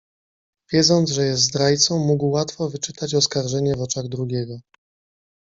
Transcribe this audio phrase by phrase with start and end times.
[0.71, 4.59] "Wiedząc, że jest zdrajcą, mógł łatwo wyczytać oskarżenie w oczach drugiego."